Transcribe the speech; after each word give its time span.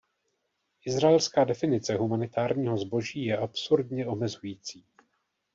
Izraelská 0.85 1.43
definice 1.43 1.93
humanitárního 1.95 2.77
zboží 2.77 3.25
je 3.25 3.37
absurdně 3.37 4.07
omezující. 4.07 4.85